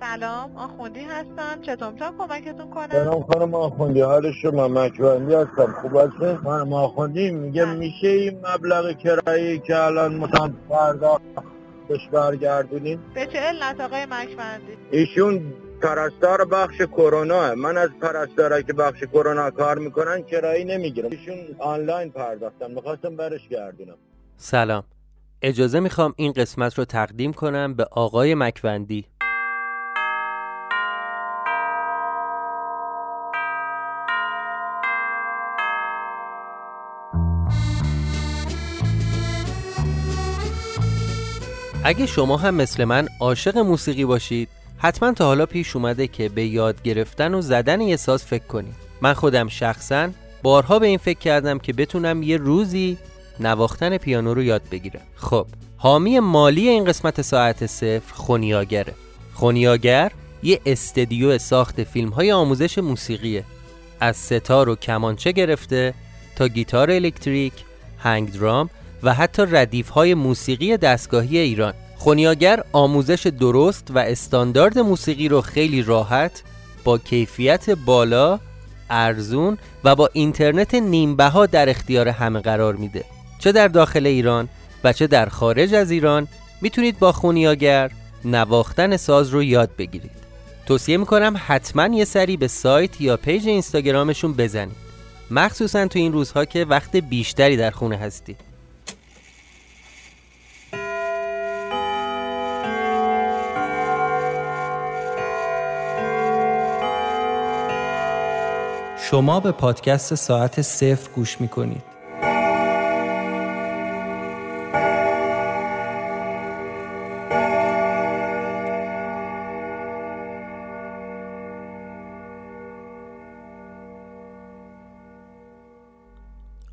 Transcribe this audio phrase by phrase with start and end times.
[0.00, 1.60] سلام آخوندی هستم.
[1.62, 5.74] چطور می‌تونم کمکتون کنم؟ سلام خانم آخوندی حال شما مکبندی هستم.
[5.82, 7.64] خوب هستین؟ خانم آخوندی میگه.
[7.64, 11.20] میشه این مبلغ کرایی که الان مثلا فردا
[11.88, 18.72] بهش برگردونیم؟ به چه علت آقای مکبندی؟ ایشون پرستار بخش کرونا من از پرستارا که
[18.72, 21.10] بخش کرونا کار می‌کنن کرایی نمی‌گیرم.
[21.10, 22.70] ایشون آنلاین پرداختن.
[22.70, 23.96] می‌خواستم برش گردونم.
[24.36, 24.84] سلام.
[25.42, 29.06] اجازه می‌خوام این قسمت رو تقدیم کنم به آقای مکوندی
[41.84, 46.46] اگه شما هم مثل من عاشق موسیقی باشید حتما تا حالا پیش اومده که به
[46.46, 48.74] یاد گرفتن و زدن یه ساز فکر کنید.
[49.00, 50.08] من خودم شخصا
[50.42, 52.98] بارها به این فکر کردم که بتونم یه روزی
[53.40, 55.02] نواختن پیانو رو یاد بگیرم.
[55.16, 55.46] خب
[55.76, 58.94] حامی مالی این قسمت ساعت صفر خونیاگره.
[59.34, 63.44] خونیاگر یه استدیو ساخت فیلم های آموزش موسیقیه.
[64.00, 65.94] از ستار و کمانچه گرفته
[66.36, 67.52] تا گیتار الکتریک،
[67.98, 68.70] هنگ درام
[69.02, 71.74] و حتی ردیف های موسیقی دستگاهی ایران.
[71.96, 76.42] خونیاگر آموزش درست و استاندارد موسیقی رو خیلی راحت
[76.84, 78.40] با کیفیت بالا،
[78.90, 83.04] ارزون و با اینترنت نیمبها در اختیار همه قرار میده.
[83.38, 84.48] چه در داخل ایران
[84.84, 86.28] و چه در خارج از ایران
[86.60, 87.90] می‌تونید با خونیاگر
[88.24, 90.10] نواختن ساز رو یاد بگیرید.
[90.66, 94.76] توصیه می‌کنم حتما یه سری به سایت یا پیج اینستاگرامشون بزنید.
[95.30, 98.36] مخصوصا تو این روزها که وقت بیشتری در خونه هستی
[109.10, 111.82] شما به پادکست ساعت صفر گوش می‌کنید.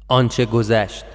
[0.08, 1.06] آنچه گذشت.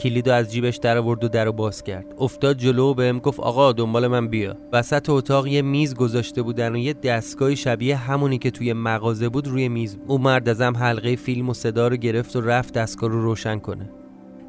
[0.00, 2.14] کلیدو از جیبش در آورد و در رو باز کرد.
[2.18, 4.56] افتاد جلو و بهم گفت آقا دنبال من بیا.
[4.72, 9.48] وسط اتاق یه میز گذاشته بودن و یه دستگاهی شبیه همونی که توی مغازه بود
[9.48, 10.10] روی میز بود.
[10.10, 13.90] او مرد ازم حلقه فیلم و صدا رو گرفت و رفت دستگاه رو روشن کنه.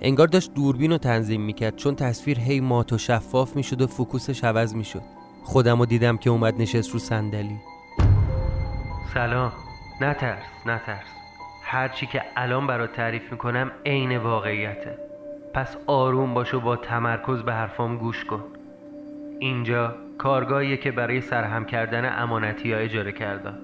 [0.02, 4.44] انگار داشت دوربین رو تنظیم می‌کرد چون تصویر هی مات و شفاف می‌شد و فکوسش
[4.44, 5.02] عوض می‌شد.
[5.44, 7.58] خودم رو دیدم که اومد نشست رو صندلی.
[9.14, 9.52] سلام.
[10.02, 11.06] نترس نترس.
[11.64, 15.11] هرچی که الان برات تعریف می‌کنم عین واقعیته.
[15.54, 18.44] پس آروم باش و با تمرکز به حرفام گوش کن.
[19.40, 23.58] اینجا کارگاهیه که برای سرهم کردن امانتی ها اجاره کردم.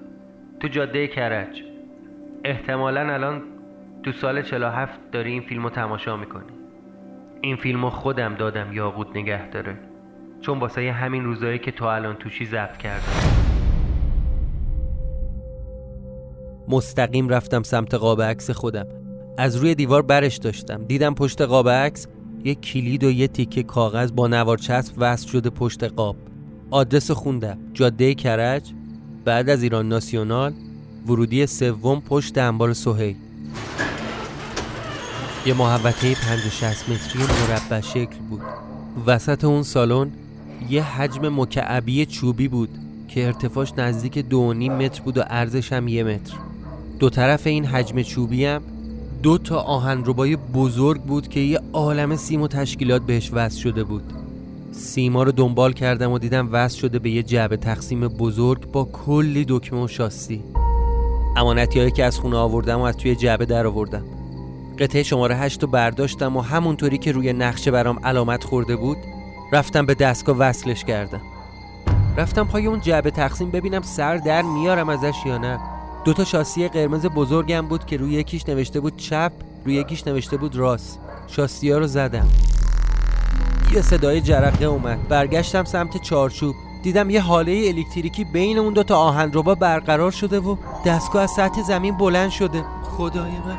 [0.60, 1.62] تو جاده کرج.
[2.44, 3.42] احتمالا الان
[4.02, 6.52] تو سال 47 داری این فیلم رو تماشا می‌کنی.
[7.40, 9.78] این فیلم رو خودم دادم یاقوت نگه داره.
[10.40, 13.38] چون واسه همین روزایی که تو الان توشی ضبط کردم.
[16.68, 18.97] مستقیم رفتم سمت قاب عکس خودم.
[19.38, 20.84] از روی دیوار برش داشتم.
[20.84, 22.06] دیدم پشت قاب عکس
[22.44, 26.16] یه کلید و یه تیکه کاغذ با نوار چسب وصل شده پشت قاب.
[26.70, 27.58] آدرس خوندم.
[27.74, 28.72] جاده کرج
[29.24, 30.52] بعد از ایران ناسیونال
[31.06, 33.16] ورودی سوم پشت انبار سهیل.
[35.46, 38.40] یه محوطه 50 متری مربع شکل بود.
[39.06, 40.10] وسط اون سالن
[40.70, 42.70] یه حجم مکعبی چوبی بود
[43.08, 46.34] که ارتفاعش نزدیک دو متر بود و عرضش هم یه متر.
[46.98, 48.62] دو طرف این حجم چوبی هم
[49.22, 54.12] دو تا آهنربای بزرگ بود که یه عالم سیم و تشکیلات بهش وصل شده بود.
[54.72, 59.44] سیما رو دنبال کردم و دیدم وصل شده به یه جعبه تقسیم بزرگ با کلی
[59.48, 60.44] دکمه و شاسی.
[61.36, 64.04] امانتی هایی که از خونه آوردم و از توی جعبه در آوردم.
[64.78, 68.98] قطعه شماره هشت رو برداشتم و همونطوری که روی نقشه برام علامت خورده بود
[69.52, 71.20] رفتم به دستگاه وصلش کردم.
[72.16, 75.77] رفتم پای اون جعبه تقسیم ببینم سر در میارم ازش یا نه.
[76.04, 79.32] دو تا شاسی قرمز بزرگم بود که روی یکیش نوشته بود چپ
[79.64, 80.98] روی یکیش نوشته بود راست.
[81.26, 82.28] شاسی ها رو زدم.
[83.72, 85.08] یه صدای جرقه اومد.
[85.08, 86.54] برگشتم سمت چارچوب.
[86.82, 90.56] دیدم یه حاله الکتریکی بین اون دو تا آهنربا برقرار شده و
[90.86, 92.64] دستگاه از سطح زمین بلند شده.
[92.82, 93.58] خدای من.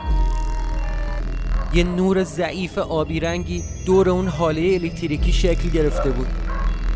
[1.74, 6.28] یه نور ضعیف آبی رنگی دور اون حاله الکتریکی شکل گرفته بود.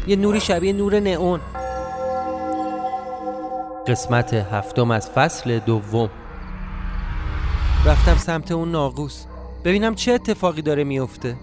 [0.07, 1.39] یه نوری شبیه نور نئون.
[3.87, 6.09] قسمت هفتم از فصل دوم.
[7.85, 9.25] رفتم سمت اون ناقوس.
[9.63, 11.35] ببینم چه اتفاقی داره میفته.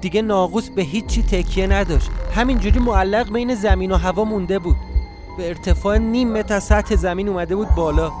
[0.00, 2.10] دیگه ناقوس به هیچی تکیه نداشت.
[2.34, 4.76] همینجوری معلق بین زمین و هوا مونده بود.
[5.38, 8.12] به ارتفاع نیم متر سطح زمین اومده بود بالا.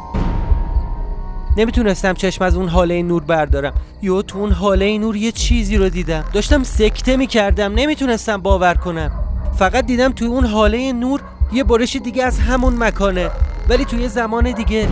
[1.56, 3.72] نمی‌تونستم چشم از اون حاله نور بردارم.
[4.02, 6.24] یا تو اون حاله نور یه چیزی رو دیدم.
[6.32, 7.72] داشتم سکته می‌کردم.
[7.74, 9.10] نمی‌تونستم باور کنم.
[9.58, 11.20] فقط دیدم توی اون حاله نور
[11.52, 13.30] یه برش دیگه از همون مکانه.
[13.68, 14.88] ولی توی زمان دیگه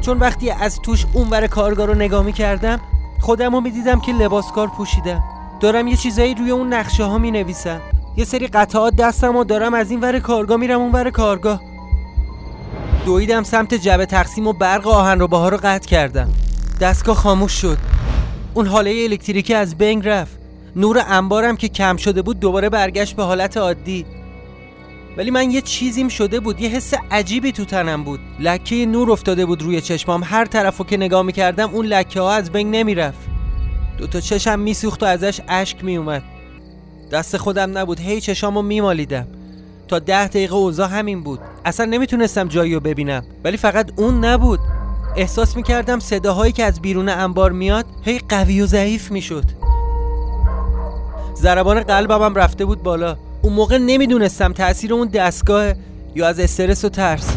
[0.00, 2.80] چون وقتی از توش اونور کارگاه رو نگاه می‌کردم
[3.20, 5.24] خودم رو می‌دیدم که لباسکار پوشیدم
[5.60, 7.80] دارم یه چیزایی روی اون نقشه ها می نویسم
[8.16, 11.60] یه سری قطعات دستم و دارم از این ور کارگاه میرم اون ور کارگاه.
[13.06, 16.28] دویدم سمت جبه تقسیم و برق آهن رو رو قطع کردم.
[16.80, 17.78] دستگاه خاموش شد.
[18.54, 20.38] اون حاله الکتریکی از بنگ رفت.
[20.76, 24.06] نور انبارم که کم شده بود دوباره برگشت به حالت عادی.
[25.16, 28.20] ولی من یه چیزیم شده بود یه حس عجیبی تو تنم بود.
[28.40, 30.22] لکه نور افتاده بود روی چشمام.
[30.24, 33.18] هر طرفو که نگاه می‌کردم اون لکه ها از بین نمی‌رفت.
[33.98, 36.22] دوتا چشم میسوخت و ازش اشک میومد
[37.12, 38.00] دست خودم نبود.
[38.00, 39.26] هی چشامو میمالیدم.
[39.88, 41.40] تا ده دقیقه اوضاع همین بود.
[41.64, 43.24] اصلا نمی‌تونستم جایی رو ببینم.
[43.44, 44.60] ولی فقط اون نبود.
[45.16, 49.44] احساس می‌کردم صداهایی که از بیرون انبار میاد هی قوی و ضعیف می‌شد.
[51.36, 53.16] ضربان قلبم رفته بود بالا.
[53.46, 55.72] اون موقع نمی‌دونستم تاثیر اون دستگاه
[56.14, 57.36] یا از استرس و ترس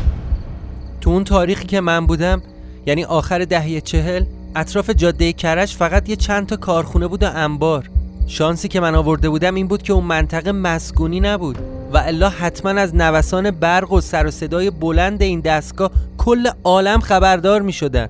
[1.01, 2.41] تو اون تاریخی که من بودم
[2.85, 4.23] یعنی آخر دهه چهل
[4.55, 7.89] اطراف جاده کرش فقط یه چند تا کارخونه بود و انبار
[8.27, 11.57] شانسی که من آورده بودم این بود که اون منطقه مسکونی نبود
[11.93, 16.99] و الا حتما از نوسان برق و سر و صدای بلند این دستگاه کل عالم
[16.99, 18.09] خبردار می شدن.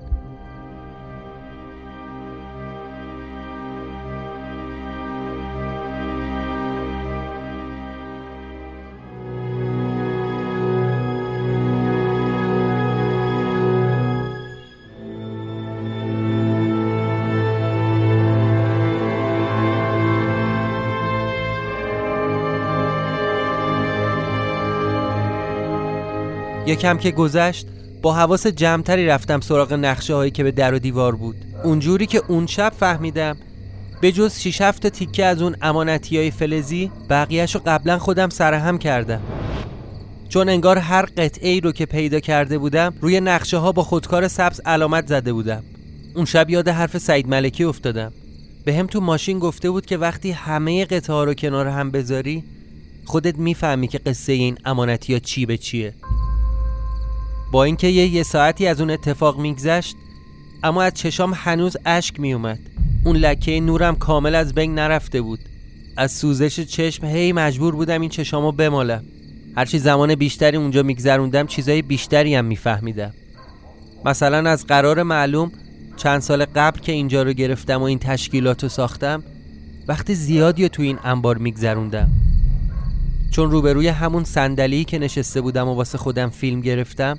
[26.70, 27.66] یکم که گذشت
[28.02, 31.36] با حواس جمعتری رفتم سراغ نقشه هایی که به در و دیوار بود.
[31.64, 33.36] اونجوری که اون شب فهمیدم
[34.00, 38.78] به جز 6 7 تیکه از اون امانتی های فلزی بقیهش رو قبلا خودم سرهم
[38.78, 39.20] کردم.
[40.28, 44.28] چون انگار هر قطعه ای رو که پیدا کرده بودم روی نقشه ها با خودکار
[44.28, 45.62] سبز علامت زده بودم.
[46.14, 48.12] اون شب یاد حرف سعید ملکی افتادم.
[48.64, 52.44] به هم تو ماشین گفته بود که وقتی همه قطعه ها رو کنار هم بذاری
[53.04, 55.94] خودت می‌فهمی که قصه این امانتی ها چی به چیه.
[57.50, 59.96] با اینکه یه یه ساعتی از اون اتفاق میگذشت
[60.62, 62.58] اما از چشام هنوز اشک میومد
[63.04, 65.40] اون لکه نورم کامل از بین نرفته بود.
[65.96, 69.04] از سوزش چشم هی مجبور بودم این چشامو بمالم.
[69.56, 73.14] هرچی زمان بیشتری اونجا میگذروندم چیزای بیشتری هم میفهمیدم.
[74.04, 75.52] مثلا از قرار معلوم
[75.96, 79.22] چند سال قبل که اینجا رو گرفتم و این تشکیلات رو ساختم
[79.88, 82.10] وقتی زیادی تو این انبار میگذروندم.
[83.30, 87.18] چون روبروی همون صندلی که نشسته بودم و واسه خودم فیلم گرفتم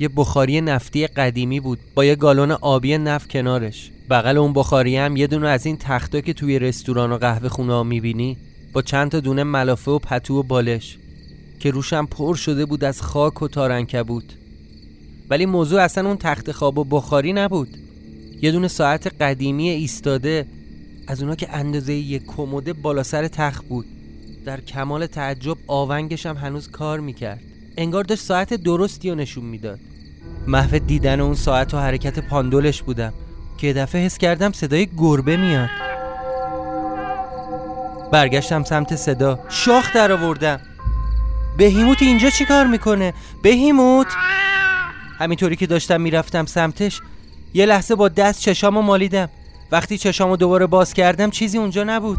[0.00, 1.78] یه بخاری نفتی قدیمی بود.
[1.94, 3.90] با یه گالون آبی نفت کنارش.
[4.10, 7.72] بغل اون بخاری هم یه دونه از این تختا که توی رستوران و قهوه خونه
[7.72, 8.36] ها می‌بینی
[8.72, 10.98] با چند تا دونه ملافه و پتو و بالش
[11.60, 14.32] که روشم پر شده بود از خاک و تارنکه بود.
[15.30, 17.68] ولی موضوع اصلا اون تخت خواب و بخاری نبود.
[18.42, 20.46] یه دونه ساعت قدیمی ایستاده
[21.06, 23.86] از اونا که اندازه یک کموده بالا سر تخت بود.
[24.44, 27.40] در کمال تعجب آونگش هم هنوز کار می‌کرد.
[27.76, 29.78] انگار داشت ساعت درستی رو نشون می‌داد.
[30.46, 33.12] محو دیدن اون ساعت و حرکت پاندولش بودم
[33.58, 35.68] که دفعه حس کردم صدای گربه میاد.
[38.12, 40.60] برگشتم سمت صدا شاخ در آوردم.
[41.58, 44.06] بهیموت اینجا چی کار می‌کنه؟ بهیموت!
[45.18, 47.00] همینطوری که داشتم می‌رفتم سمتش
[47.54, 49.28] یه لحظه با دست چشامو مالیدم.
[49.72, 52.18] وقتی چشامو دوباره باز کردم چیزی اونجا نبود.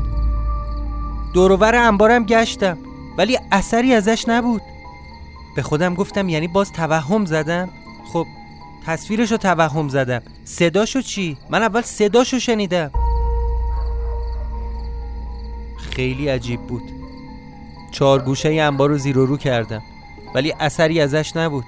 [1.33, 2.77] دورور انبارم گشتم
[3.17, 4.61] ولی اثری ازش نبود.
[5.55, 7.69] به خودم گفتم یعنی باز توهم زدم.
[8.13, 8.25] خب
[8.85, 10.21] تصویرشو توهم زدم.
[10.45, 12.91] صداشو چی؟ من اول صداشو شنیدم.
[15.77, 16.83] خیلی عجیب بود.
[17.91, 19.81] چهار گوشه انبار رو زیر و رو کردم.
[20.35, 21.65] ولی اثری ازش نبود.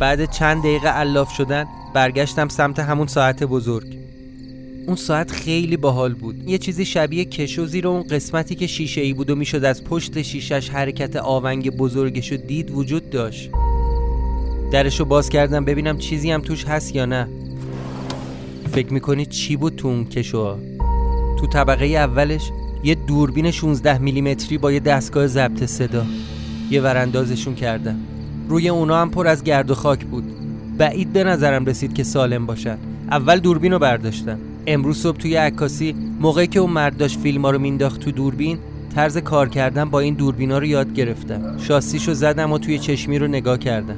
[0.00, 4.03] بعد چند دقیقه علاف شدن برگشتم سمت همون ساعت بزرگ.
[4.86, 6.48] اون ساعت خیلی باحال بود.
[6.48, 10.22] یه چیزی شبیه کشو زیر اون قسمتی که شیشه ای بود و می‌شد از پشت
[10.22, 13.50] شیشش حرکت آونگ بزرگشو دید وجود داشت.
[14.72, 17.28] درشو باز کردم ببینم چیزی هم توش هست یا نه.
[18.72, 20.58] فکر می‌کنید چی بود تو اون کشو
[21.38, 22.50] تو طبقه اولش
[22.84, 26.06] یه دوربین 16 میلیمتری با یه دستگاه ضبط صدا.
[26.70, 28.00] یه وراندازشون کردم
[28.48, 30.24] روی اونا هم پر از گرد و خاک بود.
[30.78, 32.78] بعید به نظرم رسید که سالم باشن.
[33.10, 37.58] اول دوربین رو برداشتم امروز صبح توی عکاسی موقعی که اون مرد داشت فیلم رو
[37.58, 38.58] مینداخت تو دوربین
[38.94, 41.58] طرز کار کردن با این دوربینا رو یاد گرفتم.
[41.58, 43.96] شاسیشو زدم و توی چشمی رو نگاه کردم.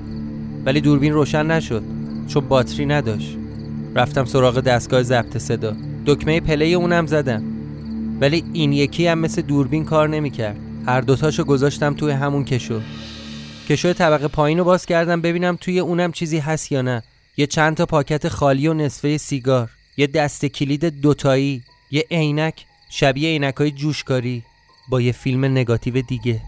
[0.65, 1.83] ولی دوربین روشن نشد.
[2.27, 3.37] چون باتری نداشت.
[3.95, 5.77] رفتم سراغ دستگاه ضبط صدا.
[6.07, 7.43] دکمه پلی اونم زدم.
[8.21, 10.57] ولی این یکی هم مثل دوربین کار نمی‌کرد.
[10.87, 12.81] هر دوتاشو گذاشتم توی همون کشو.
[13.69, 17.03] کشو طبقه پایین رو باز کردم ببینم توی اونم چیزی هست یا نه.
[17.37, 19.71] یه چند تا پاکت خالی و نصفه سیگار.
[19.97, 24.43] یه دست کلید دوتایی یه عینک شبیه عینک های جوشکاری
[24.89, 26.41] با یه فیلم نگاتیو دیگه.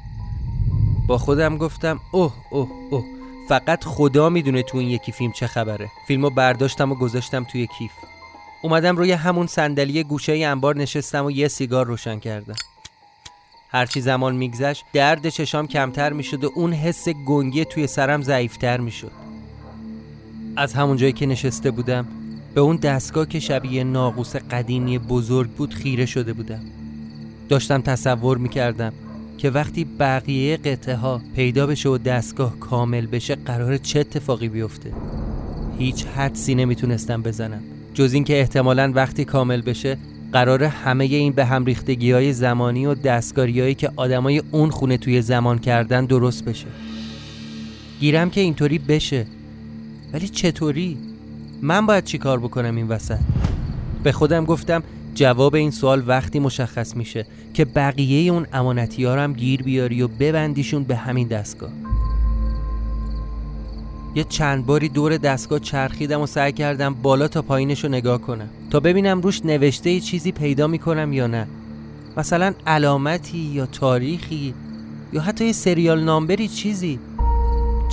[1.06, 3.04] با خودم گفتم اوه اوه اوه
[3.48, 5.88] فقط خدا می‌دونه تو این یکی فیلم چه خبره.
[6.06, 7.90] فیلمو برداشتم و گذاشتم توی کیف.
[8.62, 12.54] اومدم روی همون صندلی گوشه انبار نشستم و یه سیگار روشن کردم.
[13.70, 19.12] هرچی زمان میگذشت درد چشام کمتر می‌شد و اون حس گنگی توی سرم ضعیفتر می‌شد.
[20.56, 22.06] از همون جایی که نشسته بودم
[22.54, 26.60] به اون دستگاه که شبیه ناقوس قدیمی بزرگ بود خیره شده بودم.
[27.48, 28.92] داشتم تصور می‌کردم
[29.38, 34.92] که وقتی بقیه قطعه ها پیدا بشه و دستگاه کامل بشه قرار چه اتفاقی بیفته؟
[35.78, 37.60] هیچ حدسی نمی‌تونستم بزنم.
[37.94, 39.98] جز اینکه احتمالا وقتی کامل بشه
[40.32, 44.96] قرار همه این به هم ریختگی های زمانی و دستگاری هایی که آدمای اون خونه
[44.96, 46.66] توی زمان کردن درست بشه.
[48.00, 49.26] گیرم که اینطوری بشه.
[50.12, 50.96] ولی چطوری؟
[51.62, 53.18] من باید چی کار بکنم این وسط؟
[54.02, 54.82] به خودم گفتم
[55.14, 60.84] جواب این سوال وقتی مشخص میشه که بقیه اون امانتی هم گیر بیاری و ببندیشون
[60.84, 61.70] به همین دستگاه.
[64.14, 68.48] یه چند باری دور دستگاه چرخیدم و سعی کردم بالا تا پایینش رو نگاه کنم.
[68.70, 71.46] تا ببینم روش نوشته چیزی پیدا می‌کنم یا نه.
[72.16, 74.54] مثلا علامتی یا تاریخی
[75.12, 76.98] یا حتی یه سریال نامبری چیزی.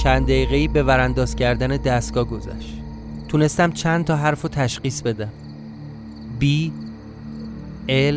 [0.04, 2.85] چند دقیقه به ورانداز کردن دستگاه گذشت.
[3.36, 5.30] تونستم چند تا حرف رو تشخیص بدم
[6.42, 6.46] B
[7.90, 8.16] L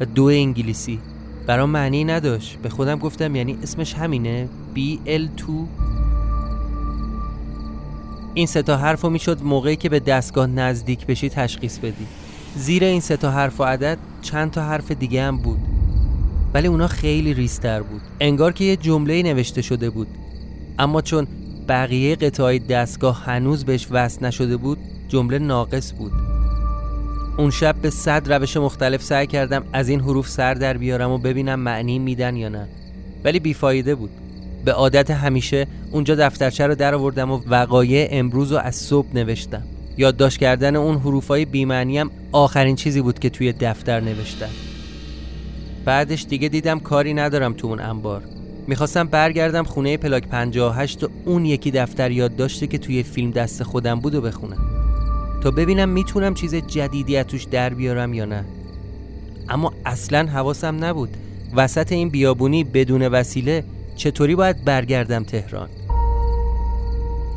[0.00, 0.98] و دو انگلیسی.
[1.46, 2.58] برام معنی نداشت.
[2.62, 4.48] به خودم گفتم یعنی اسمش همینه.
[4.76, 5.66] B L 2
[8.34, 12.06] این سه تا حرف رو می‌شد موقعی که به دستگاه نزدیک بشی تشخیص بدی.
[12.56, 15.60] زیر این سه تا حرف و عدد چند تا حرف دیگه هم بود.
[16.54, 18.00] ولی اونا خیلی ریستر بود.
[18.20, 20.08] انگار که یه جمله نوشته شده بود.
[20.78, 21.26] اما چون
[21.72, 26.12] بقیه قطعه دستگاه هنوز بهش وصل نشده بود جمله ناقص بود.
[27.38, 31.18] اون شب به صد روش مختلف سعی کردم از این حروف سر در بیارم و
[31.18, 32.68] ببینم معنی میدن یا نه.
[33.24, 34.10] ولی بیفایده بود.
[34.64, 39.62] به عادت همیشه اونجا دفترچه رو در آوردم و وقایع امروز رو از صبح نوشتم.
[39.96, 44.50] یادداشت کردن اون حروفای بیمعنی هم آخرین چیزی بود که توی دفتر نوشتم.
[45.84, 48.22] بعدش دیگه دیدم کاری ندارم تو اون انبار.
[48.66, 54.00] می‌خواستم برگردم خونه پلاک 58 و اون یکی دفتر یادداشته که توی فیلم دست خودم
[54.00, 54.58] بود و بخونم.
[55.42, 58.44] تا ببینم می‌تونم چیز جدیدی از توش در بیارم یا نه.
[59.48, 61.16] اما اصلا حواسم نبود.
[61.56, 63.64] وسط این بیابونی بدون وسیله
[63.96, 65.68] چطوری باید برگردم تهران؟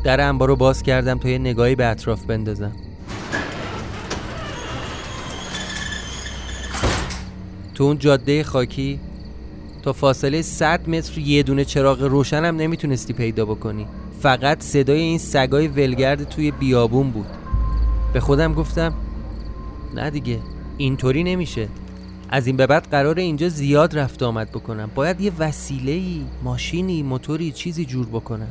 [0.04, 2.72] در انبار باز کردم تا یه نگاهی به اطراف بندازم.
[7.74, 9.00] تو اون جاده خاکی؟
[9.86, 13.86] تا فاصله 100 متر یه دونه چراغ روشنم نمی‌تونستی پیدا بکنی.
[14.20, 17.26] فقط صدای این سگای ولگرد توی بیابون بود.
[18.12, 18.94] به خودم گفتم
[19.94, 20.38] نه دیگه
[20.76, 21.68] اینطوری نمیشه.
[22.28, 24.90] از این به بعد قرار اینجا زیاد رفت آمد بکنم.
[24.94, 28.50] باید یه وسیله ماشینی موتوری چیزی جور بکنم.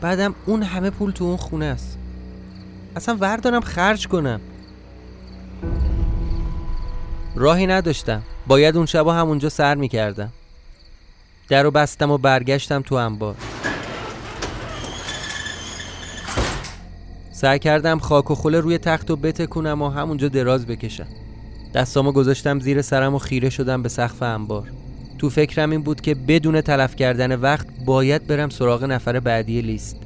[0.00, 1.98] بعدم اون همه پول تو اون خونه است.
[2.96, 4.40] اصلا وردارم خرج کنم.
[7.34, 8.22] راهی نداشتم.
[8.46, 10.30] باید اون شبا همونجا سر می‌کردم.
[11.48, 13.34] در رو بستم و برگشتم تو انبار.
[17.32, 21.06] سعی کردم خاک و خوله روی تخت و بتکونم و همونجا دراز بکشم.
[21.74, 24.70] دستامو گذاشتم زیر سرم و خیره شدم به سقف انبار.
[25.18, 29.96] تو فکرم این بود که بدون تلف کردن وقت باید برم سراغ نفر بعدی لیست.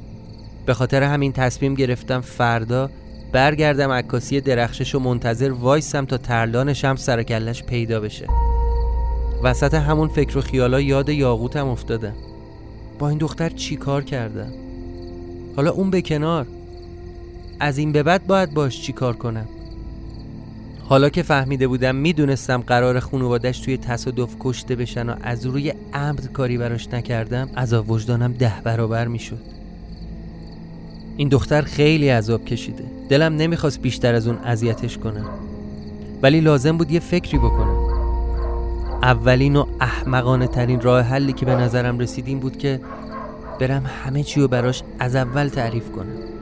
[0.65, 2.89] به خاطر همین تصمیم گرفتم فردا
[3.31, 8.48] برگردم عکاسی درخشش و منتظر وایسم تا ترلانشم سرکلش پیدا بشه.
[9.43, 12.13] وسط همون فکر و خیالا یاد یاقوتم افتادم
[12.99, 14.51] با این دختر چی کار کردم
[15.55, 16.47] حالا اون به کنار.
[17.59, 19.45] از این به بعد باید باش چی کار کنم.
[20.83, 26.31] حالا که فهمیده بودم می‌دونستم قرار خانوادش توی تصادف کشته بشن و از روی عمد
[26.31, 29.41] کاری براش نکردم از وجدانم ده برابر می‌شد.
[31.17, 32.83] این دختر خیلی عذاب کشیده.
[33.09, 35.29] دلم نمی‌خواست بیشتر از اون اذیتش کنم.
[36.21, 37.78] ولی لازم بود یه فکری بکنم.
[39.01, 42.81] اولین و احمقانه ترین راه حلی که به نظرم رسید بود که
[43.59, 46.38] برم همه چی رو براش از اول تعریف کنم.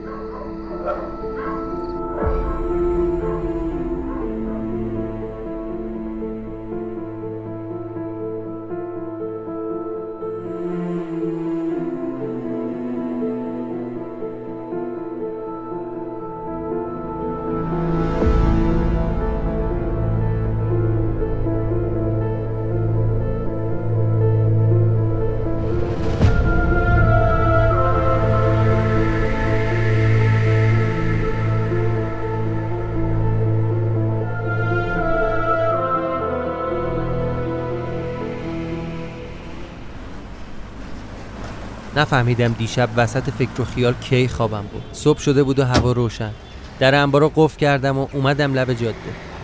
[41.98, 44.84] نفهمیدم دیشب وسط فکر و خیال کی خوابم بود.
[44.94, 46.32] صبح شده بود و هوا روشن.
[46.80, 48.96] در انبار رو قفل کردم و اومدم لب جاده.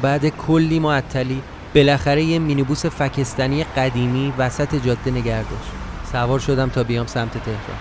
[0.01, 1.41] بعد کلی معطلی
[1.75, 5.65] بالاخره یه مینیبوس فکستنی قدیمی وسط جاده نگردش
[6.11, 7.79] سوار شدم تا بیام سمت تهران.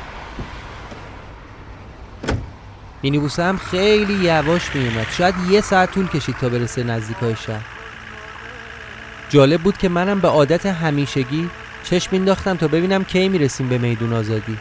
[3.02, 7.64] مینیبوس هم خیلی یواش میومد شاید یه ساعت طول کشید تا برسه نزدیک های شهر.
[9.28, 11.50] جالب بود که منم به عادت همیشگی
[11.82, 14.58] چشم مینداختم تا ببینم کی می‌رسیم به میدون آزادی.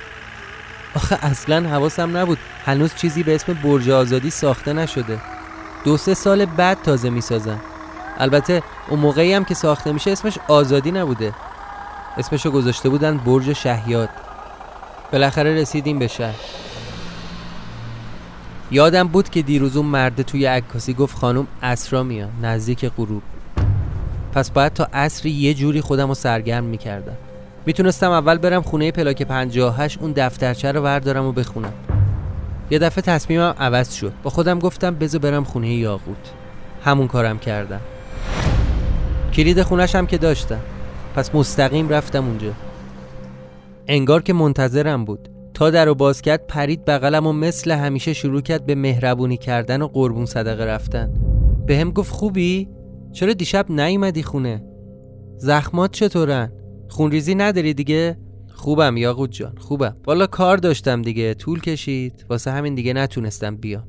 [0.95, 2.37] آخه اصلا حواسم نبود.
[2.65, 5.21] هنوز چیزی به اسم برج آزادی ساخته نشده.
[5.85, 7.59] دو سه سال بعد تازه می‌سازن
[8.17, 11.33] البته اون موقعی هم که ساخته میشه اسمش آزادی نبوده.
[12.17, 14.09] اسمشو گذاشته بودن برج شهیاد.
[15.11, 16.35] بالاخره رسیدیم به شهر.
[18.71, 23.21] یادم بود که دیروز اون مرده توی عکاسی گفت خانم اسرا میاد نزدیک غروب.
[24.31, 27.17] پس باید تا عصری یه جوری خودم رو سرگرم می‌کردم.
[27.65, 31.73] می‌تونستم اول برم خونه پلاک 58 اون دفترچه رو وردارم و بخونم.
[32.71, 34.13] یه دفعه تصمیمم عوض شد.
[34.23, 36.31] با خودم گفتم بذار برم خونه یاقوت.
[36.83, 37.81] همون کارم کردم.
[39.33, 40.59] کلید خونش هم که داشتم.
[41.15, 42.51] پس مستقیم رفتم اونجا.
[43.87, 45.29] انگار که منتظرم بود.
[45.53, 49.81] تا در و باز کرد پرید بغلم و مثل همیشه شروع کرد به مهربونی کردن
[49.81, 51.13] و قربون صدقه رفتن.
[51.65, 52.67] به هم گفت خوبی؟
[53.11, 54.63] چرا دیشب نیومدی خونه؟
[55.37, 56.51] زخمات چطورن؟
[56.89, 58.17] خونریزی نداری دیگه؟
[58.53, 59.97] خوبم یاقوت جان خوبم.
[60.07, 62.25] والا کار داشتم دیگه طول کشید.
[62.29, 63.87] واسه همین دیگه نتونستم بیام.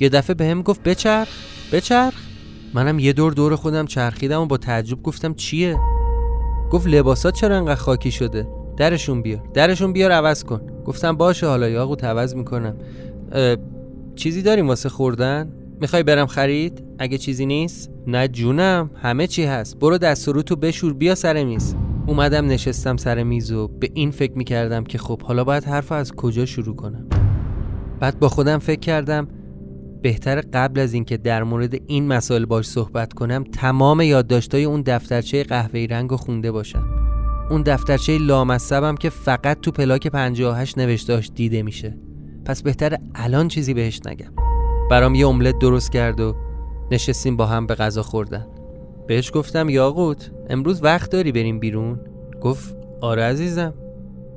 [0.00, 1.28] یه دفعه به هم گفت بچرخ
[1.72, 2.14] بچرخ.
[2.74, 5.76] منم یه دور دور خودم چرخیدم و با تعجب گفتم چیه؟
[6.70, 10.60] گفت لباسات چرا انقدر خاکی شده؟ درشون بیار درشون بیار عوض کن.
[10.84, 12.76] گفتم باشه حالا یاقوت عوض می‌کنم.
[14.14, 15.52] چیزی داریم واسه خوردن؟
[15.84, 19.78] می‌خوای برم خرید؟ اگه چیزی نیست؟ نه جونم همه چی هست.
[19.78, 21.76] برو دست رو تو بشور بیا سر میز.
[22.06, 26.12] اومدم نشستم سر میز و به این فکر می‌کردم که خب حالا باید حرف از
[26.12, 27.06] کجا شروع کنم.
[28.00, 29.28] بعد با خودم فکر کردم
[30.02, 35.42] بهتر قبل از اینکه در مورد این مسائل باش صحبت کنم تمام یادداشتای اون دفترچه
[35.44, 36.84] قهوه‌ای رنگ رو خونده باشم.
[37.50, 41.98] اون دفترچه لامصبم که فقط تو پلاک 58 نوشتهاش دیده میشه.
[42.44, 44.43] پس بهتر الان چیزی بهش نگم.
[44.90, 46.34] برام یه املت درست کرد و
[46.90, 48.46] نشستیم با هم به غذا خوردن.
[49.06, 52.00] بهش گفتم یاقوت امروز وقت داری بریم بیرون؟
[52.40, 53.74] گفت آره عزیزم.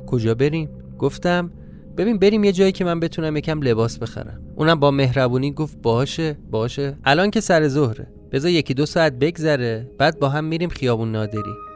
[0.07, 1.51] کجا بریم؟ گفتم
[1.97, 4.41] ببین بریم یه جایی که من بتونم یکم لباس بخرم.
[4.55, 6.97] اونم با مهربونی گفت باشه باشه.
[7.03, 8.07] الان که سر ظهره.
[8.31, 11.66] بذار یکی دو ساعت بگذره بعد با هم میریم خیابون نادری.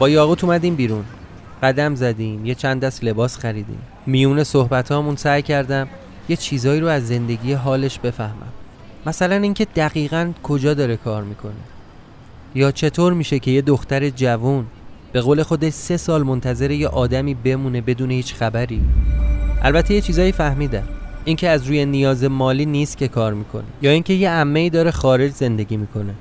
[0.00, 1.04] با یاقوت اومدیم بیرون.
[1.62, 3.78] قدم زدیم یه چند دست لباس خریدیم.
[4.06, 5.88] میون صحبت هامون سعی کردم
[6.28, 8.52] یه چیزایی رو از زندگی حالش بفهمم.
[9.06, 11.52] مثلا اینکه دقیقا کجا داره کار می‌کنه.
[12.54, 14.66] یا چطور میشه که یه دختر جوون
[15.12, 18.82] به قول خودش سه سال منتظر یه آدمی بمونه بدون هیچ خبری؟
[19.62, 20.88] البته یه چیزایی فهمیدم.
[21.24, 23.64] اینکه از روی نیاز مالی نیست که کار می‌کنه.
[23.82, 26.14] یا اینکه یه عمه داره خارج زندگی می‌کنه.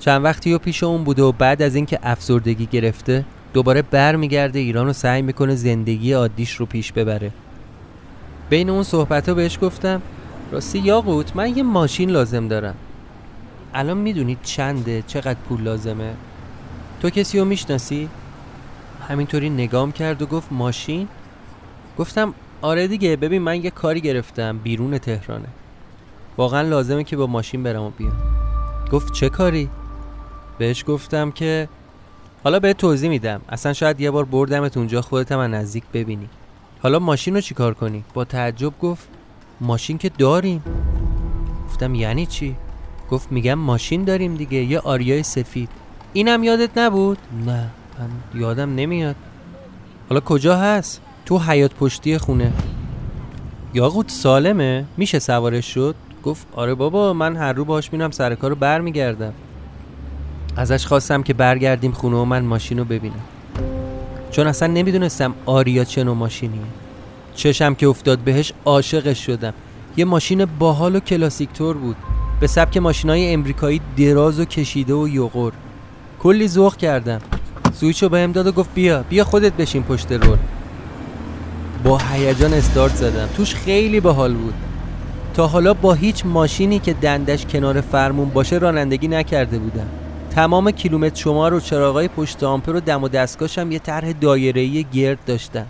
[0.00, 4.88] چند وقتی و پیش اون بوده و بعد از اینکه افسردگی گرفته دوباره برمیگرده ایران
[4.88, 7.30] و سعی می‌کنه زندگی عادیش رو پیش ببره
[8.50, 10.02] بین اون صحبت ها بهش گفتم
[10.52, 12.74] راستی یاقوت من یه ماشین لازم دارم
[13.74, 16.14] الان می‌دونید چنده چقدر پول لازمه
[17.02, 18.08] تو کسی رو می‌شناسی؟
[19.08, 21.08] همینطوری نگام کرد و گفت ماشین؟
[21.98, 25.48] گفتم آره دیگه ببین من یه کاری گرفتم بیرون تهرانه
[26.36, 28.16] واقعا لازمه که با ماشین برم و بیام
[28.92, 29.70] گفت چه کاری؟
[30.60, 31.68] بهش گفتم که
[32.44, 33.40] حالا به توضیح میدم.
[33.48, 36.28] اصلا شاید یه بار بردمت اونجا خودت هم نزدیک ببینی.
[36.82, 39.08] حالا ماشین رو چیکار کنی؟ با تعجب گفت
[39.60, 40.62] ماشین که داریم.
[41.68, 42.56] گفتم یعنی چی؟
[43.10, 45.68] گفت میگم ماشین داریم دیگه یه آریای سفید.
[46.12, 49.16] اینم یادت نبود؟ نه من یادم نمیاد.
[50.08, 52.52] حالا کجا هست؟ تو حیات پشتی خونه.
[53.74, 55.94] یاقوت سالمه؟ میشه سوارش شد؟
[56.24, 59.32] گفت آره بابا من هر رو باش میرم سر کارو برمیگردم.
[60.56, 63.20] ازش خواستم که برگردیم خونه و من ماشین رو ببینم.
[64.30, 66.60] چون اصلا نمی‌دونستم آریا چه نوع ماشینیه.
[67.34, 69.54] چشم که افتاد بهش عاشقش شدم.
[69.96, 71.96] یه ماشین باحال و کلاسیکتور بود.
[72.40, 75.52] به سبک ماشینای امریکایی دراز و کشیده و یوغور
[76.18, 77.20] کلی ذوق کردم.
[77.74, 80.38] سویچو بهم داد و گفت بیا بیا خودت بشین پشت رول.
[81.84, 83.28] با هیجان استارت زدم.
[83.36, 84.54] توش خیلی باحال بود.
[85.34, 89.86] تا حالا با هیچ ماشینی که دندش کنار فرمون باشه رانندگی نکرده بودم.
[90.30, 95.24] تمام کیلومتر شمار و چراغای پشت آمپر و دم و دستگاهشم یه طرح دایره‌ای گرد
[95.24, 95.66] داشتن.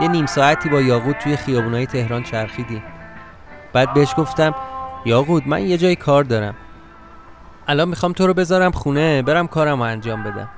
[0.00, 2.82] یه نیم ساعتی با یاقوت توی خیابونای تهران چرخیدیم.
[3.72, 4.54] بعد بهش گفتم
[5.04, 6.54] یاقوت من یه جای کار دارم.
[7.68, 10.48] الان می‌خوام تو رو بذارم خونه برم کارم رو انجام بدم.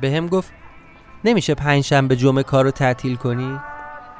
[0.00, 0.52] به هم گفت
[1.24, 3.60] نمیشه پنج شنبه جمعه کار رو تعطیل کنی؟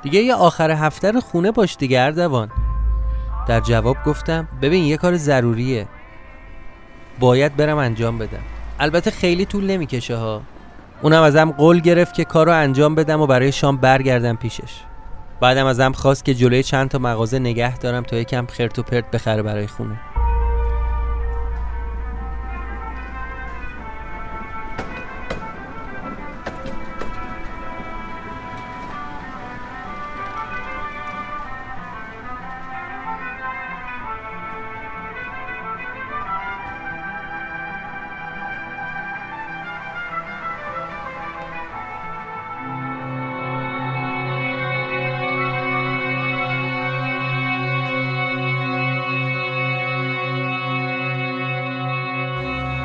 [0.03, 2.51] دیگه یه آخر هفته رو خونه باش دیگه اردوان.
[3.49, 5.88] در جواب گفتم ببین یه کار ضروریه.
[7.21, 8.43] باید برم انجام بدم.
[8.81, 10.43] البته خیلی طول نمی‌کشه ها.
[11.03, 14.81] اونم ازم قول گرفت که کار رو انجام بدم و برای شام برگردم پیشش.
[15.41, 19.11] بعدم ازم خواست که جلوی چند تا مغازه نگه دارم تا یکم خرت و پرت
[19.11, 20.01] بخره برای خونه.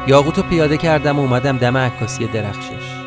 [0.07, 3.03] یاقوتو پیاده کردم و اومدم دم عکاسی درخشش.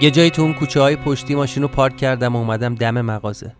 [0.00, 3.52] یه جایی تو اون کوچه های پشتی ماشین رو پارک کردم و اومدم دم مغازه.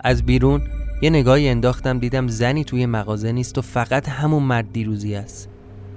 [0.00, 0.62] از بیرون
[1.02, 5.48] یه نگاهی انداختم دیدم زنی توی مغازه نیست و فقط همون مرد دیروزی است.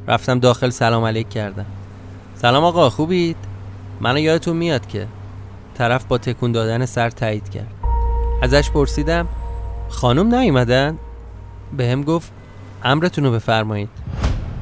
[0.08, 1.65] رفتم داخل سلام علیک کردم.
[2.36, 3.38] سلام آقا خوبید؟
[4.01, 5.08] منو یادتون میاد که
[5.78, 7.73] طرف با تکون دادن سر تایید کرد.
[8.41, 9.28] ازش پرسیدم
[9.89, 10.97] خانم نیومدن؟
[11.78, 12.32] به هم گفت
[12.84, 13.89] امرتون رو بفرمایید.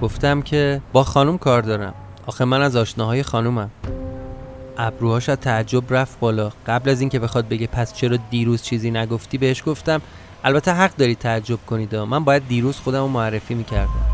[0.03, 1.93] گفتم که با خانم کار دارم.
[2.25, 3.69] آخه من از آشناهای خانومم.
[4.77, 6.51] ابروهاش از تعجب رفت بالا.
[6.67, 10.01] قبل از اینکه بخواد بگه پس چرا دیروز چیزی نگفتی بهش گفتم
[10.43, 14.05] البته حق داری تعجب کنید من باید دیروز خودم رو معرفی می‌کردم.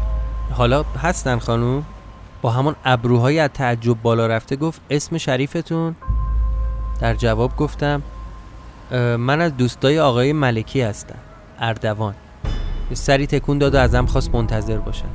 [0.52, 1.86] حالا هستن خانوم؟
[2.41, 5.95] با همون ابروهای از تعجب بالا رفته گفت اسم شریفتون؟
[7.02, 8.02] در جواب گفتم
[9.17, 11.19] من از دوستای آقای ملکی هستم.
[11.60, 12.15] اردوان.
[12.93, 15.10] سری تکون داد و ازم خواست منتظر باشم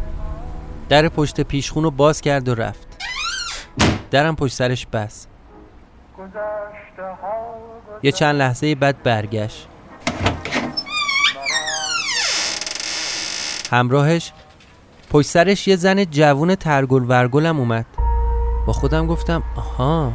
[0.89, 2.87] در پشت پیشخون رو باز کرد و رفت.
[4.11, 5.27] درم پشت سرش بس
[8.03, 9.69] یه چند لحظه بعد برگشت.
[13.71, 14.33] همراهش
[15.11, 17.87] پشت سرش یه زن جوون ترگل ورگلم اومد.
[18.67, 20.13] با خودم گفتم آها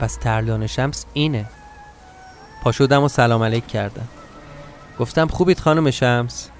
[0.00, 1.46] پس ترلان شمس اینه.
[2.62, 4.08] پا شدم و سلام علیک کردم.
[4.98, 6.50] گفتم خوبید خانم شمس.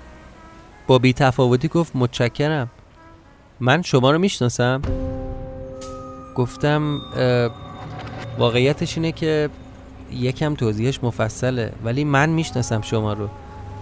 [0.87, 2.70] با بی تفاوتی گفت متشکرم.
[3.61, 4.83] من شما رو می‌شناسم؟
[6.35, 7.01] گفتم
[8.38, 9.51] واقعیتش اینه که
[10.12, 13.29] یکم توضیحش مفصله ولی من می‌شناسم شما رو.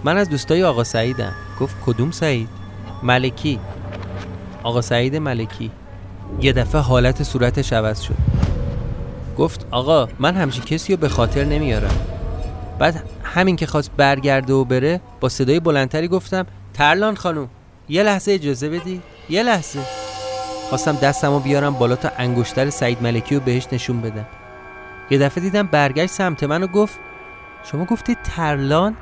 [0.03, 1.33] من از دوستای آقا سعیدم.
[1.59, 2.49] گفت کدوم سعید؟
[3.03, 3.59] ملکی.
[4.63, 5.71] آقا سعید ملکی.
[6.41, 8.15] یه دفعه حالت صورتش عوض شد.
[9.37, 11.95] گفت آقا من همچین کسی رو به خاطر نمیارم.
[12.79, 17.49] بعد همین که خواست برگرده و بره با صدای بلندتری گفتم ترلان خانوم
[17.89, 19.79] یه لحظه اجازه بدی؟ یه لحظه.
[20.69, 24.25] خواستم دستمو بیارم بالا تا انگشتر سعید ملکی رو بهش نشون بدم.
[25.09, 26.99] یه دفعه دیدم برگشت سمت من و گفت
[27.63, 28.95] شما گفتی ترلان؟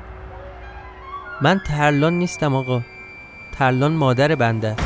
[1.40, 2.82] من ترلان نیستم آقا.
[3.58, 4.76] ترلان مادر بنده.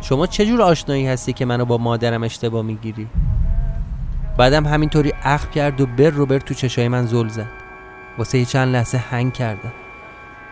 [0.00, 3.06] شما چه جور آشنایی هستی که منو با مادرم اشتباه می‌گیری؟
[4.36, 7.48] بعدم همینطوری اخ کرد و بر رو بر تو چشای من زل زد.
[8.18, 9.72] واسه چند لحظه هنگ کردم.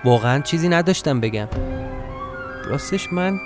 [0.05, 1.49] واقعا چیزی نداشتم بگم.
[2.67, 3.41] راستش من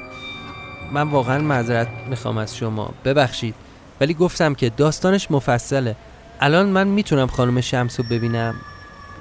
[0.93, 2.91] من واقعا معذرت می‌خوام از شما.
[3.05, 3.55] ببخشید
[4.01, 5.97] ولی گفتم که داستانش مفصله.
[6.41, 8.55] الان من می‌تونم خانم شمس رو ببینم.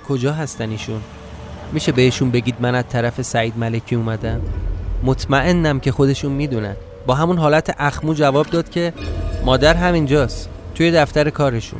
[0.08, 1.02] کجا هستن ایشون؟
[1.74, 4.42] میشه بهشون بگید من از طرف سعید ملکی اومدم؟
[5.04, 6.76] مطمئنم که خودشون می‌دونن.
[7.06, 8.94] با همون حالت اخمو جواب داد که
[9.46, 11.80] مادر همینجاست توی دفتر کارشون.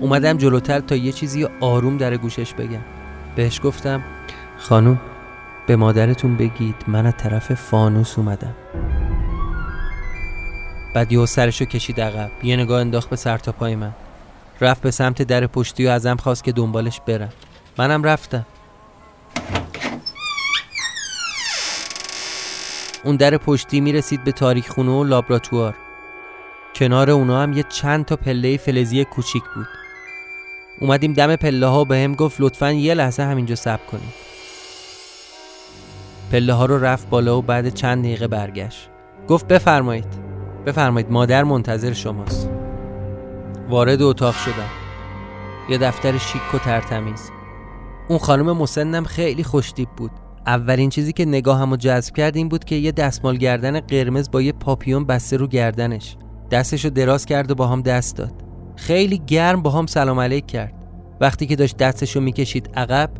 [0.00, 2.84] اومدم جلوتر تا یه چیزی آروم در گوشش بگم.
[3.36, 4.02] بهش گفتم
[4.58, 5.00] خانوم
[5.66, 8.54] به مادرتون بگید من از طرف فانوس اومدم.
[10.94, 12.30] بعد یه سرشو کشید عقب.
[12.42, 13.92] یه نگاه انداخت به سر تا پای من.
[14.60, 17.32] رفت به سمت در پشتی و ازم خواست که دنبالش برم.
[17.78, 18.46] منم رفتم.
[23.04, 25.74] اون در پشتی می‌رسید به تاریخ خونه و لابراتوار.
[26.74, 29.66] کنار اونا هم یه چند تا پله فلزی کوچیک بود.
[30.80, 34.35] اومدیم دم پله ها به هم گفت لطفا یه لحظه همینجا صبر کنید.
[36.32, 38.90] پله ها رو رفت بالا و بعد چند دقیقه برگشت.
[39.28, 40.06] گفت بفرمایید.
[40.66, 42.50] بفرمایید مادر منتظر شماست.
[43.68, 44.70] وارد اتاق شدم.
[45.68, 47.30] یه دفتر شیک و ترتمیز.
[48.08, 50.10] اون خانم مسنم خیلی خوشتیب بود.
[50.46, 54.52] اولین چیزی که نگاهمو جذب کرد این بود که یه دستمال گردن قرمز با یه
[54.52, 56.16] پاپیون بسته رو گردنش.
[56.50, 58.32] دستشو دراز کرد و با هم دست داد.
[58.76, 60.74] خیلی گرم با هم سلام علیک کرد.
[61.20, 63.10] وقتی که داشت دستشو می‌کشید عقب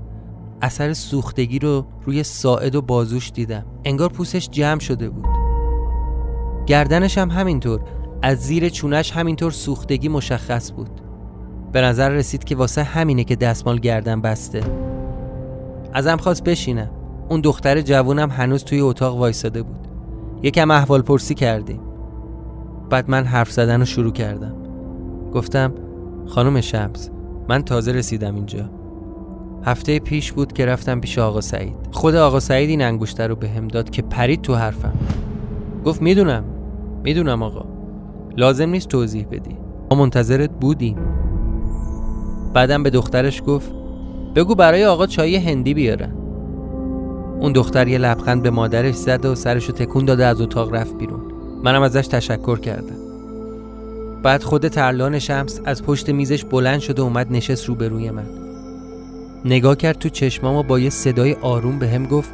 [0.62, 3.64] اثر سوختگی رو روی ساعد و بازوش دیدم.
[3.85, 5.27] انگار پوستش جمع شده بود.
[6.66, 7.81] گردنش هم همینطور.
[8.23, 11.01] از زیر چونش همینطور سوختگی مشخص بود.
[11.73, 14.61] به نظر رسید که واسه همینه که دستمال گردن بسته.
[15.92, 16.90] ازم خواست بشینم.
[17.29, 19.88] اون دختر جوونم هنوز توی اتاق وایساده بود.
[20.42, 21.81] یکم احوال پرسی کردیم.
[22.90, 24.57] بعد من حرف زدن رو شروع کردم.
[25.35, 25.75] گفتم
[26.27, 27.11] خانم شمس
[27.49, 28.71] من تازه رسیدم اینجا.
[29.66, 31.76] هفته پیش بود که رفتم پیش آقا سعید.
[31.92, 34.92] خود آقا سعید این انگشتر رو بهم داد که پرید تو حرفم.
[35.85, 36.44] گفت می‌دونم
[37.05, 37.64] می‌دونم آقا.
[38.37, 39.57] لازم نیست توضیح بدی.
[39.90, 40.96] ما منتظرت بودیم.
[42.55, 43.70] بعدم به دخترش گفت
[44.35, 46.12] بگو برای آقا چای هندی بیارن.
[47.40, 51.20] اون دختر یه لبخند به مادرش زد و سرشو تکون داده از اتاق رفت بیرون.
[51.64, 52.96] منم ازش تشکر کردم.
[54.22, 58.46] بعد خود ترلان شمس از پشت میزش بلند شد و اومد نشست روبروی من.
[59.47, 62.31] نگاه کرد تو چشمام و با یه صدای آروم به هم گفت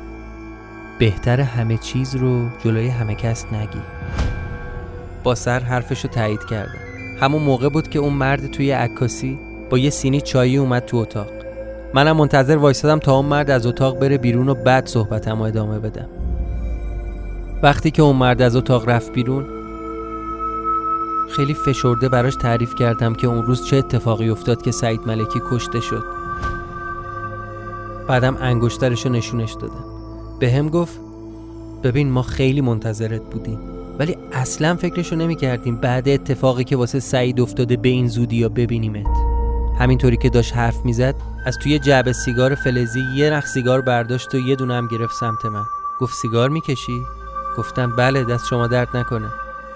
[0.98, 3.81] بهتر همه چیز رو جلوی همه کس نگی.
[5.22, 6.79] با سر حرفشو تایید کردم
[7.20, 9.38] همون موقع بود که اون مرد توی عکاسی
[9.70, 11.33] با یه سینی چایی اومد تو اتاق.
[11.94, 15.79] منم منتظر وایستادم تا اون مرد از اتاق بره بیرون و بعد صحبتم رو ادامه
[15.79, 16.09] بدم
[17.62, 19.46] وقتی که اون مرد از اتاق رفت بیرون
[21.37, 25.81] خیلی فشرده براش تعریف کردم که اون روز چه اتفاقی افتاد که سعید ملکی کشته
[25.81, 26.21] شد.
[28.08, 29.84] بعدم انگشترشو نشونش دادم
[30.40, 31.00] به هم گفت
[31.82, 33.58] ببین ما خیلی منتظرت بودیم
[33.98, 38.48] ولی اصلا فکرشو نمی کردیم بعد اتفاقی که واسه سعید افتاده به این زودی یا
[38.48, 39.06] ببینیمت.
[39.78, 41.14] همینطوری که داشت حرف می‌زد
[41.46, 45.44] از توی جعبه سیگار فلزی یه نخ سیگار برداشت و یه دونه هم گرفت سمت
[45.44, 45.64] من.
[46.00, 47.00] گفت سیگار می‌کشی؟
[47.58, 49.28] گفتم بله دست شما درد نکنه.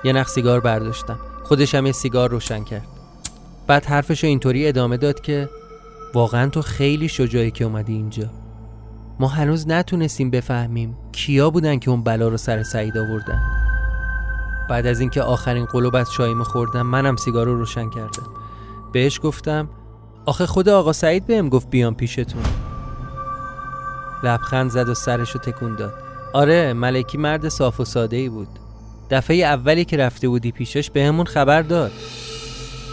[0.04, 1.18] یه نخ سیگار برداشتم.
[1.44, 2.86] خودش هم یه سیگار روشن کرد.
[3.66, 5.48] بعد حرفش رو اینطوری ادامه داد که
[6.14, 8.30] واقعا تو خیلی شجاعی که اومدی اینجا.
[9.20, 13.42] ما هنوز نتونستیم بفهمیم کیا بودن که اون بلا رو سر سعید آوردن.
[14.70, 18.26] بعد از اینکه آخرین قلوب از چایمو خوردم منم سیگار رو روشن کردم.
[18.92, 19.68] بهش گفتم
[20.26, 22.42] آخه خود آقا سعید بهم گفت بیام پیشتون.
[24.22, 25.94] لبخند زد و سرش رو تکون داد.
[26.32, 28.48] آره ملکی مرد صاف و ساده ای بود.
[29.10, 31.92] دفعه اولی که رفته بودی پیشش بهمون خبر داد.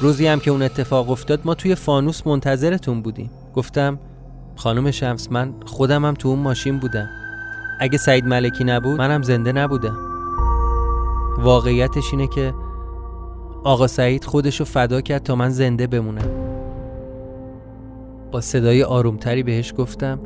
[0.03, 3.29] روزی هم که اون اتفاق افتاد ما توی فانوس منتظرتون بودیم.
[3.55, 3.99] گفتم
[4.55, 7.09] خانم شمس من خودم هم تو اون ماشین بودم.
[7.79, 9.97] اگه سعید ملکی نبود منم زنده نبودم.
[11.37, 12.53] واقعیتش اینه که
[13.63, 16.29] آقا سعید خودشو فدا کرد تا من زنده بمونم.
[18.31, 20.19] با صدای آرومتری بهش گفتم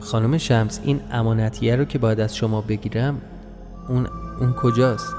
[0.00, 3.20] خانم شمس این امانتیه رو که باید از شما بگیرم
[3.88, 4.06] اون
[4.40, 5.14] اون کجاست؟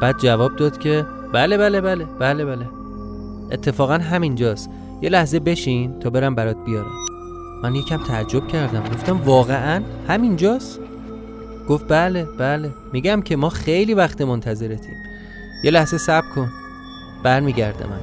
[0.00, 2.83] بعد جواب داد که بله بله بله بله بله.
[3.52, 4.70] اتفاقا همینجاست.
[5.02, 6.92] یه لحظه بشین تا برم برات بیارم.
[7.62, 8.82] من یکم تعجب کردم.
[8.82, 10.80] گفتم واقعا همینجاست؟
[11.68, 12.70] گفت بله بله.
[12.92, 14.94] میگم که ما خیلی وقت منتظرتیم.
[15.64, 16.48] یه لحظه صبر کن.
[17.22, 18.00] برمیگرده من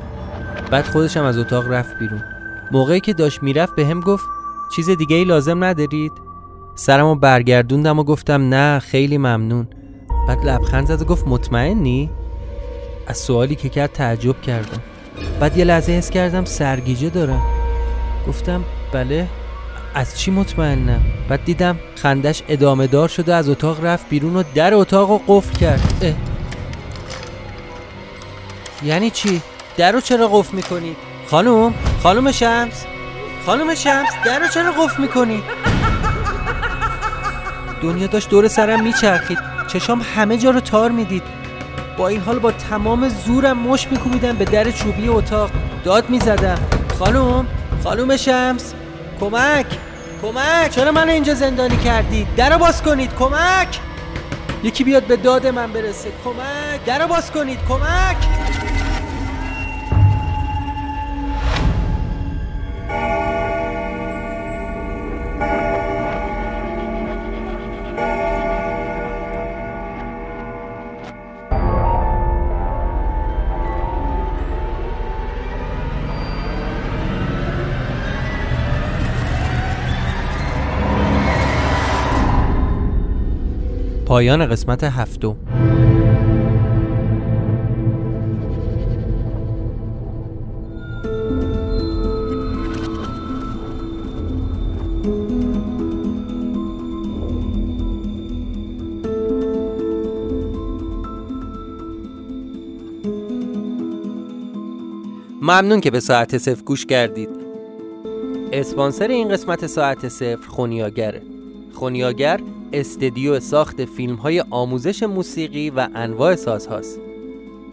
[0.71, 2.23] بعد خودشم از اتاق رفت بیرون.
[2.71, 4.25] موقعی که داشت می‌رفت به گفت
[4.75, 6.11] چیز دیگه ای لازم ندارید؟
[6.75, 9.67] سرمو برگردوندم و گفتم نه خیلی ممنون.
[10.27, 12.09] بعد لبخند زد و گفت مطمئنی؟
[13.07, 14.81] از سوالی که کرد تعجب کردم.
[15.39, 17.41] بعد یه لحظه حس کردم سرگیجه دارم
[18.27, 19.27] گفتم بله
[19.95, 24.73] از چی مطمئنم بعد دیدم خندش ادامه دار شده از اتاق رفت بیرون و در
[24.73, 26.13] اتاق رو قفل کرد اه.
[28.83, 29.41] یعنی چی؟
[29.77, 30.95] در رو چرا قفل می‌کنی؟
[31.27, 32.85] خانم؟ خانم شمس؟
[33.45, 35.43] خانم شمس در رو چرا قفل می‌کنی؟
[37.81, 41.40] دنیا داشت دور سرم میچرخید چشام همه جا رو تار می‌دید
[41.97, 45.51] با این حال با تمام زورم مش میکوبیدم به در چوبی اتاق.
[45.83, 46.59] داد می‌زدم.
[46.99, 47.47] خانم
[47.83, 48.73] خانم شمس.
[49.19, 49.65] کمک
[50.21, 50.69] کمک.
[50.69, 53.13] چرا منو اینجا زندانی کردید در باز کنید.
[53.13, 53.79] کمک.
[54.63, 56.09] یکی بیاد به داد من برسه.
[56.23, 56.85] کمک.
[56.85, 57.59] در باز کنید.
[57.69, 58.30] کمک.
[84.11, 85.37] پایان قسمت هفتم.
[105.41, 107.29] ممنون که به ساعت صفر گوش کردید.
[108.51, 111.21] اسپانسر این قسمت ساعت صفر خونیاگره.
[111.73, 112.39] خونیاگر
[112.73, 116.99] استدیو ساخت فیلم های آموزش موسیقی و انواع سازهاست.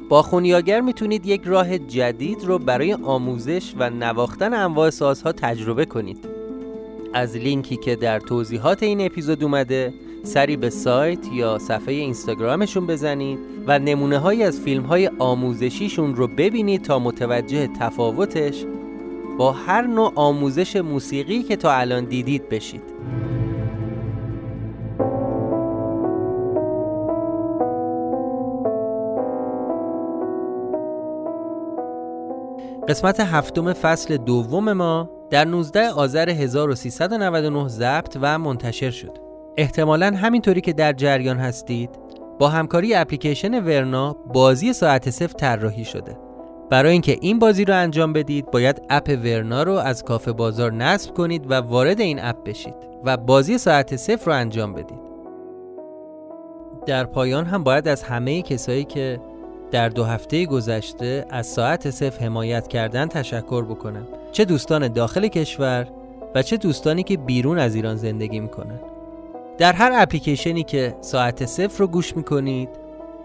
[0.09, 6.29] با خونیاگر می‌تونید یک راه جدید رو برای آموزش و نواختن انواع سازها تجربه کنید.
[7.15, 13.39] از لینکی که در توضیحات این اپیزود اومده سری به سایت یا صفحه اینستاگرامشون بزنید
[13.67, 18.65] و نمونه های از فیلم های آموزشیشون رو ببینید تا متوجه تفاوتش
[19.39, 22.98] با هر نوع آموزش موسیقی که تا الان دیدید بشید.
[32.89, 39.19] قسمت هفتم فصل دوم ما در 19 آذر 1399 ضبط و منتشر شد.
[39.57, 41.91] احتمالا همینطوری که در جریان هستید
[42.39, 46.19] با همکاری اپلیکیشن ورنا بازی ساعت صفر طراحی شده.
[46.71, 51.15] برای اینکه این بازی رو انجام بدید باید اپ ورنا رو از کافه بازار نصب
[51.15, 52.75] کنید و وارد این اپ بشید
[53.05, 55.09] و بازی ساعت صفر رو انجام بدید.
[56.87, 59.21] در پایان هم باید از همه کسایی که
[59.71, 64.07] در دو هفته گذشته از ساعت صفر حمایت کردن تشکر بکنم.
[64.33, 65.87] چه دوستان داخل کشور
[66.35, 68.81] و چه دوستانی که بیرون از ایران زندگی می‌کنن.
[69.59, 72.69] در هر اپلیکیشنی که ساعت صفر رو گوش می‌کنید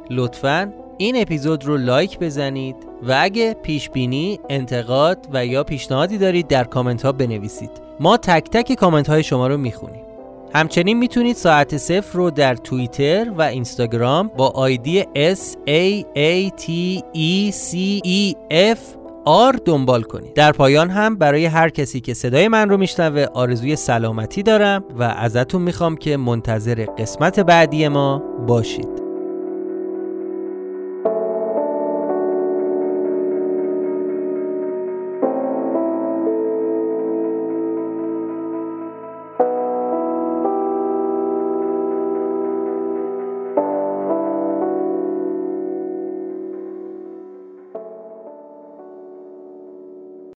[0.09, 6.47] لطفا این اپیزود رو لایک بزنید و اگه پیش بینی، انتقاد و یا پیشنهادی دارید
[6.47, 7.71] در کامنت ها بنویسید.
[7.99, 10.03] ما تک تک کامنت های شما رو می‌خونیم.
[10.55, 16.69] همچنین می‌تونید ساعت صفر رو در توییتر و اینستاگرام با آیدی S A A T
[17.15, 18.35] E C E
[18.75, 18.79] F
[19.25, 20.33] آر دنبال کنید.
[20.33, 25.03] در پایان هم برای هر کسی که صدای من رو میشنوه آرزوی سلامتی دارم و
[25.03, 29.02] ازتون می‌خوام که منتظر قسمت بعدی ما باشید.